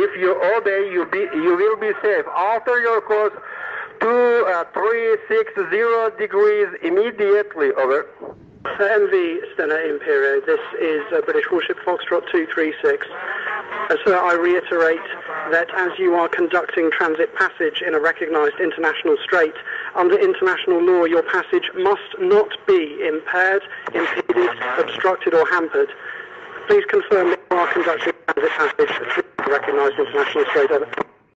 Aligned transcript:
If 0.00 0.14
you 0.16 0.30
obey, 0.56 0.92
you 0.92 1.06
be 1.06 1.26
you 1.34 1.56
will 1.56 1.76
be 1.76 1.90
safe. 2.00 2.24
Alter 2.32 2.78
your 2.80 3.00
course 3.00 3.34
to 4.00 4.46
uh, 4.46 4.64
three 4.72 5.16
six 5.26 5.52
zero 5.70 6.10
degrees 6.16 6.68
immediately. 6.82 7.72
Over. 7.72 8.06
MV 8.64 9.12
Stena 9.54 9.78
Impero, 9.90 10.44
this 10.44 10.60
is 10.80 11.02
uh, 11.12 11.20
British 11.22 11.50
warship 11.50 11.78
Foxtrot 11.86 12.30
236. 12.30 13.06
Uh, 13.08 13.96
sir, 14.04 14.18
I 14.18 14.34
reiterate 14.34 15.00
that 15.50 15.68
as 15.74 15.98
you 15.98 16.14
are 16.14 16.28
conducting 16.28 16.90
transit 16.90 17.34
passage 17.34 17.82
in 17.86 17.94
a 17.94 18.00
recognised 18.00 18.60
international 18.60 19.16
strait, 19.22 19.54
under 19.94 20.18
international 20.18 20.84
law 20.84 21.04
your 21.04 21.22
passage 21.22 21.70
must 21.74 22.18
not 22.20 22.50
be 22.66 23.00
impaired, 23.06 23.62
impeded, 23.94 24.50
obstructed 24.78 25.34
or 25.34 25.48
hampered. 25.48 25.90
Please 26.68 26.84
confirm 26.86 27.30
that 27.30 27.40
you 27.50 27.56
are 27.56 27.72
conducting 27.72 28.12
transit 28.26 28.50
passage 28.52 29.24
through 29.48 29.56
recognised 29.56 29.98
international. 29.98 30.44
Over. 30.72 31.17